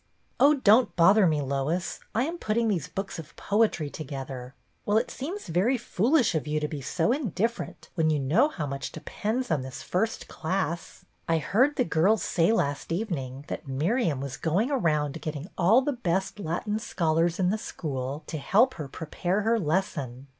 [0.39, 1.99] "Oh, don't bother me, Lois.
[2.15, 4.55] I am put ting these books of poetry together.""
[4.87, 8.65] Well, it seems very foolish for you to be so indifferent when you know how
[8.65, 11.05] much de pends on this first class.
[11.29, 15.93] I heard the girls say last evening that Miriam was going around getting all the
[15.93, 20.25] best Latin scholars in the school to help her prepare her lesson.